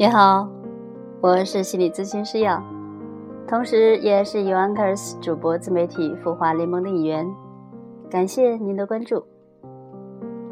[0.00, 0.48] 你好，
[1.20, 2.64] 我是心理咨询师杨，
[3.46, 7.30] 同时也是 Uncers 主播自媒体孵化联盟的一员。
[8.10, 9.22] 感谢您的关注。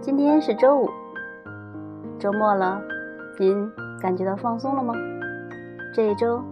[0.03, 0.91] 今天是周五，
[2.19, 2.79] 周末了，
[3.39, 3.67] 您
[3.99, 4.93] 感觉到放松了吗？
[5.95, 6.43] 这一周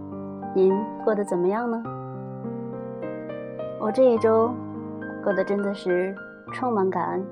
[0.54, 0.72] 您
[1.04, 1.82] 过得怎么样呢？
[3.78, 4.55] 我这一周
[5.22, 6.16] 过得真的是
[6.50, 7.27] 充满感恩。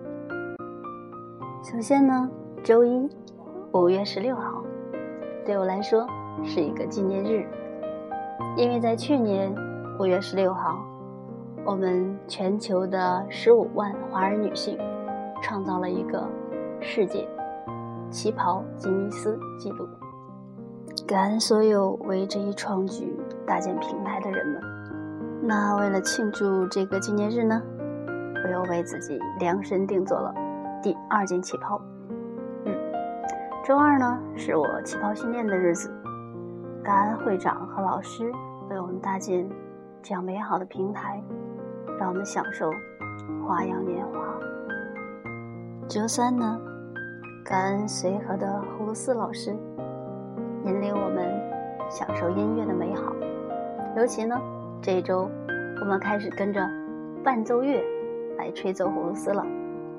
[1.63, 2.29] 首先呢，
[2.63, 3.09] 周一，
[3.73, 4.63] 五月十六号。
[5.45, 6.07] 对我来说
[6.43, 7.47] 是一个纪念日，
[8.57, 9.55] 因为在去年
[9.99, 10.83] 五月十六号，
[11.67, 14.79] 我们全球的十五万华人女性
[15.43, 16.27] 创造了一个
[16.81, 17.29] 世界
[18.11, 19.87] 旗袍吉尼斯纪录。
[21.07, 23.15] 感恩所有为这一创举
[23.47, 24.63] 搭建平台的人们。
[25.43, 27.61] 那为了庆祝这个纪念日呢，
[28.43, 30.33] 我又为自己量身定做了
[30.83, 31.79] 第二件旗袍。
[33.65, 35.91] 周二呢，是我旗袍训练的日子，
[36.83, 38.31] 感恩会长和老师
[38.69, 39.49] 为我们搭建
[40.03, 41.19] 这样美好的平台，
[41.99, 42.71] 让我们享受
[43.43, 44.21] 花样年华。
[45.89, 46.61] 周三呢，
[47.43, 48.47] 感恩随和的
[48.79, 49.57] 葫芦丝老师
[50.67, 51.27] 引领我们
[51.89, 53.15] 享受音乐的美好，
[53.97, 54.39] 尤其呢，
[54.83, 55.31] 这一周
[55.81, 56.61] 我们开始跟着
[57.25, 57.83] 伴奏乐
[58.37, 59.43] 来吹奏葫芦丝了，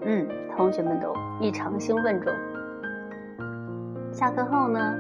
[0.02, 2.32] 嗯，同学们都异常兴奋中。
[4.16, 4.96] 下课后呢，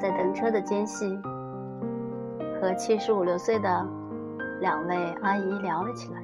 [0.00, 1.16] 在等车的间隙，
[2.60, 3.86] 和七十五六岁的
[4.60, 6.20] 两位阿姨聊了起来，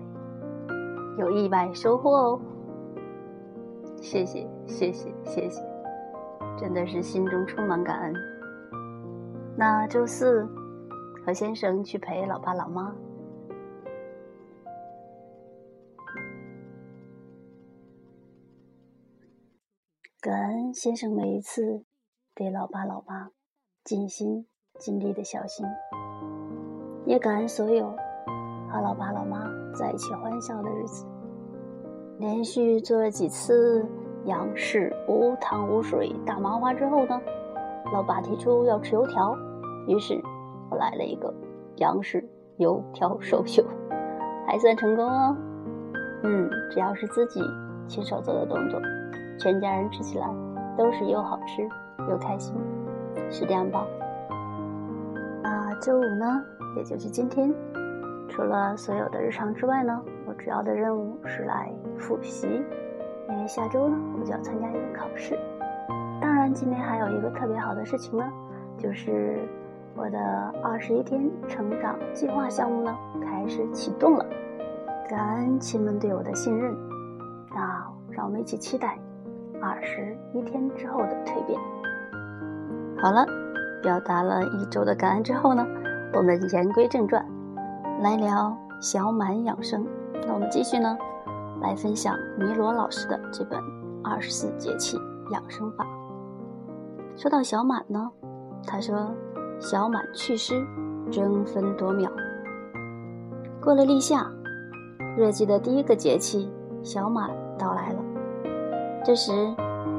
[1.19, 2.41] 有意外收获哦！
[3.99, 5.63] 谢谢谢谢谢谢，
[6.59, 8.15] 真的是心中充满感恩。
[9.57, 10.45] 那周四
[11.25, 12.93] 和先生去陪老爸老妈。
[20.75, 21.85] 先生每一次
[22.35, 23.29] 对老爸老妈
[23.85, 24.47] 尽心
[24.79, 25.67] 尽力的小心，
[27.05, 27.95] 也感恩所有
[28.71, 29.45] 和老爸老妈
[29.75, 31.07] 在一起欢笑的日子。
[32.19, 33.87] 连续做了几次
[34.25, 37.21] 杨氏无糖无水大麻花之后呢，
[37.93, 39.37] 老爸提出要吃油条，
[39.87, 40.19] 于是
[40.71, 41.33] 我来了一个
[41.77, 43.63] 杨氏油条寿秀，
[44.47, 45.37] 还算成功哦。
[46.23, 47.41] 嗯，只要是自己
[47.89, 48.81] 亲手做的动作。
[49.39, 50.27] 全家人吃起来
[50.77, 51.69] 都是又好吃
[52.11, 52.55] 又开心，
[53.31, 53.87] 是这样吧？
[55.43, 56.43] 那周五呢，
[56.77, 57.53] 也就是今天，
[58.29, 62.47] 除了所有的日常之外呢，我主要的任务是来复习，
[63.29, 65.39] 因为下周呢我就要参加一个考试。
[66.21, 68.25] 当然，今天还有一个特别好的事情呢，
[68.79, 69.47] 就是
[69.97, 70.19] 我的
[70.63, 74.25] 二十一天成长计划项目呢开始启动了。
[75.09, 76.75] 感恩亲们对我的信任，
[77.51, 78.97] 那让我们一起期待。
[79.63, 81.59] 二十一天之后的蜕变。
[82.99, 83.25] 好了，
[83.81, 85.65] 表达了一周的感恩之后呢，
[86.13, 87.25] 我们言归正传，
[88.03, 89.87] 来聊小满养生。
[90.27, 90.99] 那我们继续呢，
[91.61, 93.59] 来分享弥罗老师的这本
[94.03, 94.99] 《二十四节气
[95.31, 95.85] 养生法》。
[97.21, 98.11] 说到小满呢，
[98.67, 99.13] 他说
[99.61, 100.55] ：“小满祛湿，
[101.11, 102.11] 争分夺秒。”
[103.63, 104.27] 过了立夏，
[105.17, 106.51] 热季的第一个节气
[106.83, 108.12] 小满到来了。
[109.05, 109.33] 这时，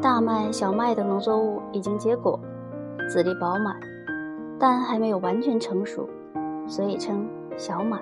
[0.02, 2.40] 大麦、小麦等农作物已经结果，
[3.09, 3.75] 籽粒饱满，
[4.58, 6.08] 但还没有完全成熟，
[6.66, 7.28] 所以称
[7.58, 8.00] 小满。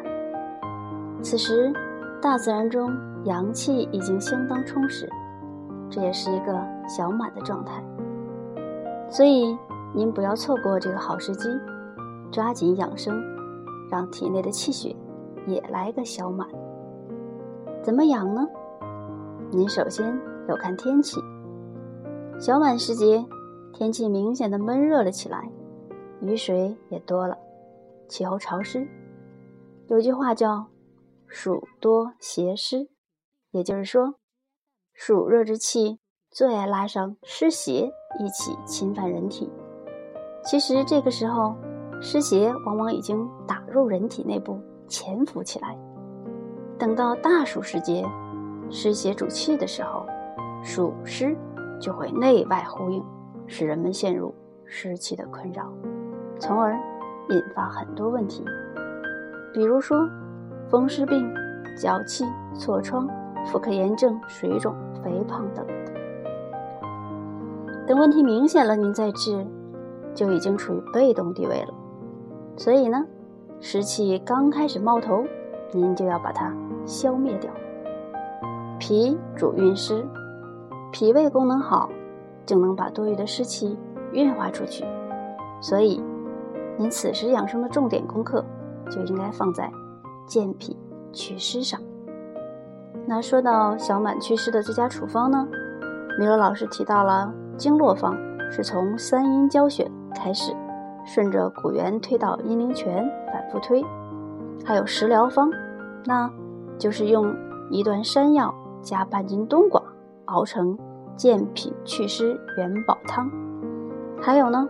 [1.23, 1.73] 此时，
[2.21, 5.09] 大自然中阳气已经相当充实，
[5.89, 6.55] 这也是一个
[6.87, 7.83] 小满的状态。
[9.09, 9.57] 所以，
[9.95, 11.49] 您不要错过这个好时机，
[12.31, 13.19] 抓紧养生，
[13.89, 14.95] 让体内的气血
[15.47, 16.47] 也来个小满。
[17.81, 18.47] 怎么养呢？
[19.49, 20.30] 您首先。
[20.47, 21.21] 要看天气，
[22.39, 23.23] 小满时节，
[23.73, 25.49] 天气明显的闷热了起来，
[26.19, 27.37] 雨水也多了，
[28.09, 28.87] 气候潮湿。
[29.87, 30.67] 有句话叫
[31.27, 32.89] “暑多邪湿”，
[33.51, 34.15] 也就是说，
[34.93, 35.99] 暑热之气
[36.31, 39.49] 最爱拉上湿邪一起侵犯人体。
[40.43, 41.55] 其实这个时候，
[42.01, 45.77] 湿邪往往已经打入人体内部，潜伏起来。
[46.79, 48.03] 等到大暑时节，
[48.71, 50.03] 湿邪主气的时候。
[50.63, 51.35] 暑湿
[51.79, 53.03] 就会内外呼应，
[53.47, 54.33] 使人们陷入
[54.65, 55.71] 湿气的困扰，
[56.37, 56.73] 从而
[57.29, 58.45] 引发很多问题，
[59.53, 60.07] 比如说
[60.69, 61.33] 风湿病、
[61.75, 63.09] 脚气、痤疮、
[63.45, 65.65] 妇科炎症、水肿、肥胖等。
[67.87, 69.45] 等问题明显了，您再治，
[70.13, 71.73] 就已经处于被动地位了。
[72.55, 73.03] 所以呢，
[73.59, 75.23] 湿气刚开始冒头，
[75.73, 76.55] 您就要把它
[76.85, 77.51] 消灭掉。
[78.77, 80.05] 脾主运湿。
[80.91, 81.89] 脾胃功能好，
[82.45, 83.77] 就能把多余的湿气
[84.11, 84.83] 运化出去。
[85.61, 86.03] 所以，
[86.77, 88.43] 您此时养生的重点功课
[88.89, 89.71] 就应该放在
[90.27, 90.77] 健脾
[91.13, 91.79] 祛湿上。
[93.05, 95.47] 那说到小满祛湿的最佳处方呢，
[96.19, 98.17] 米罗老师提到了经络方，
[98.51, 100.53] 是从三阴交穴开始，
[101.05, 103.83] 顺着骨缘推到阴陵泉，反复推。
[104.63, 105.49] 还有食疗方，
[106.05, 106.29] 那
[106.77, 107.35] 就是用
[107.69, 109.81] 一段山药加半斤冬瓜
[110.31, 110.77] 熬成
[111.15, 113.29] 健脾祛湿元宝汤。
[114.21, 114.67] 还有呢，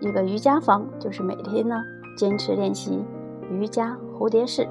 [0.00, 1.76] 一个瑜伽方，就是每天呢
[2.16, 3.04] 坚持练习
[3.50, 4.68] 瑜伽蝴蝶式。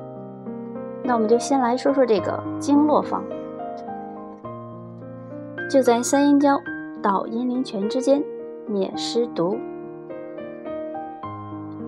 [1.03, 3.23] 那我们就先来说说这个经络方，
[5.69, 6.59] 就在三阴交
[7.01, 8.23] 到阴陵泉之间
[8.67, 9.57] 灭湿毒。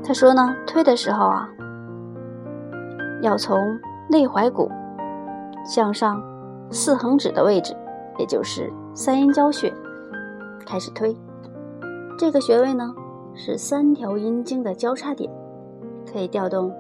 [0.03, 1.49] 他说呢，推的时候啊。
[3.23, 3.57] 要从
[4.11, 4.71] 内踝骨
[5.65, 6.21] 向上
[6.69, 7.75] 四横指的位置，
[8.17, 9.73] 也就是三阴交穴
[10.65, 11.15] 开始推。
[12.17, 12.93] 这个穴位呢
[13.35, 15.31] 是三条阴经的交叉点，
[16.11, 16.73] 可以调动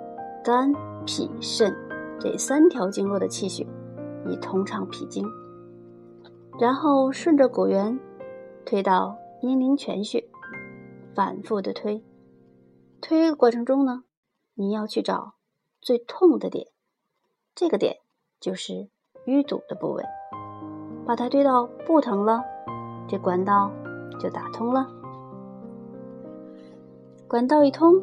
[0.43, 0.73] 肝、
[1.05, 1.73] 脾、肾
[2.19, 3.65] 这三条经络的气血，
[4.27, 5.25] 以通畅脾经。
[6.59, 7.99] 然后顺着骨缘
[8.65, 10.27] 推到阴陵泉穴，
[11.13, 12.03] 反复的推。
[12.99, 14.03] 推的过程中呢，
[14.55, 15.35] 你要去找。
[15.79, 16.67] 最痛的点，
[17.55, 17.97] 这个点
[18.41, 18.89] 就是
[19.25, 20.03] 淤堵的部位，
[21.07, 22.43] 把它推到不疼了，
[23.07, 23.71] 这管道
[24.19, 24.85] 就打通了。
[27.29, 28.01] 管道一通，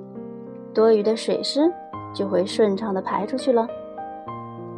[0.72, 1.70] 多余的水湿
[2.14, 3.68] 就会顺畅的排出去了。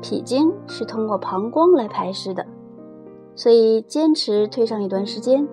[0.03, 2.45] 脾经是通过膀胱来排湿的，
[3.37, 5.47] 所以坚持推上一段时间，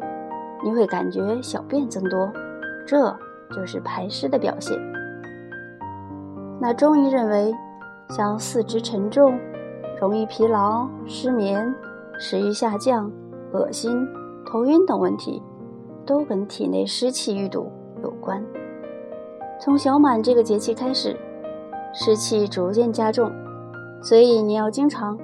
[0.64, 2.32] 你会感觉小便增多，
[2.88, 3.16] 这
[3.56, 4.76] 就是排湿的表现。
[6.60, 7.54] 那中医认为，
[8.10, 9.40] 像四肢沉重、
[10.02, 11.74] 容易疲劳、失眠、
[12.20, 13.12] 食欲下降、
[13.52, 14.08] 恶心、
[14.46, 15.42] 头晕等问题，
[16.06, 17.72] 都跟体内湿气淤堵
[18.04, 18.44] 有关。
[19.60, 21.18] 从小满这个节气开始，
[21.94, 23.32] 湿气逐渐加重，
[24.02, 25.18] 所以你要经常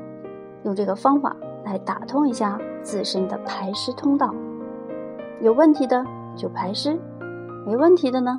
[0.64, 4.34] 用这个方法来打通一下自身的排湿通道。
[5.42, 6.06] 有问题的
[6.36, 6.98] 就排湿，
[7.66, 8.38] 没问题的呢，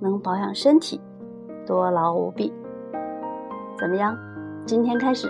[0.00, 1.00] 能保养身体。
[1.66, 2.52] 多劳无弊，
[3.76, 4.16] 怎么样？
[4.64, 5.28] 今天开始，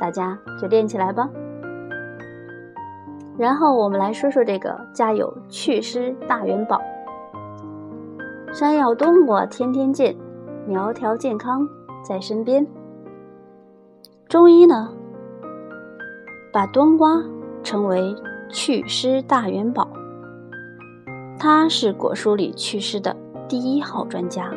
[0.00, 1.28] 大家就练起来吧。
[3.38, 6.80] 然后我们来说说这个家有祛湿大元宝——
[8.50, 10.16] 山药、冬瓜，天天见，
[10.66, 11.68] 苗条健康
[12.02, 12.66] 在身边。
[14.26, 14.88] 中医呢，
[16.50, 17.22] 把冬瓜
[17.62, 18.16] 称为
[18.48, 19.86] 祛湿大元宝，
[21.38, 23.14] 它是果蔬里祛湿的
[23.46, 24.50] 第一号专家。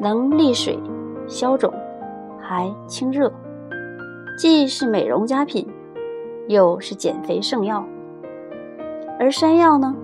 [0.00, 0.76] 能利水、
[1.28, 1.72] 消肿，
[2.40, 3.32] 还清热，
[4.36, 5.68] 既是美容佳品，
[6.48, 7.86] 又是减肥圣药。
[9.22, 9.94] 而山药呢，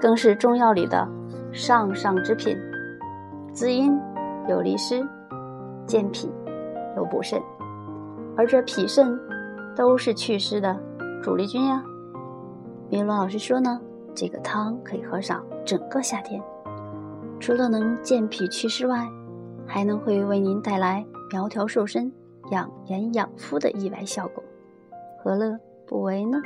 [0.00, 1.04] 更是中药里的
[1.52, 2.56] 上上之品，
[3.52, 3.98] 滋阴
[4.48, 5.04] 有利湿，
[5.86, 6.30] 健脾
[6.96, 7.42] 有补肾，
[8.36, 9.18] 而这脾肾
[9.74, 10.78] 都是祛湿的
[11.20, 11.82] 主力军呀。
[12.88, 13.80] 明罗老师说呢，
[14.14, 16.40] 这个汤可以喝上整个夏天。
[17.40, 19.04] 除了能健脾祛湿外，
[19.66, 22.12] 还能会为您带来苗条瘦身、
[22.52, 24.40] 养颜养肤的意外效果，
[25.24, 26.38] 何乐不为呢？